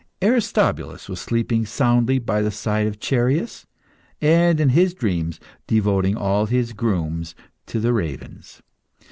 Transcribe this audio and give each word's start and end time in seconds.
Aristobulus 0.23 1.07
was 1.07 1.19
sleeping 1.19 1.63
soundly 1.63 2.17
by 2.17 2.41
the 2.41 2.49
side 2.49 2.87
of 2.87 2.99
Chereas, 2.99 3.67
and, 4.19 4.59
in 4.59 4.69
his 4.69 4.95
dreams, 4.95 5.39
devoting 5.67 6.17
all 6.17 6.47
his 6.47 6.73
grooms 6.73 7.35
to 7.67 7.79
the 7.79 7.93
ravens. 7.93 8.63